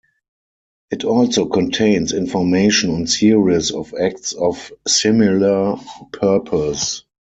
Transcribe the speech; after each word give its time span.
It 0.89 1.03
also 1.03 1.45
contains 1.45 2.11
information 2.11 2.89
on 2.89 3.05
series 3.05 3.69
of 3.69 3.93
acts 3.95 4.33
of 4.33 4.71
similar 4.87 5.75
purpose. 6.11 7.03